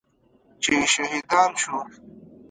[0.63, 1.77] چې شهیدان شو.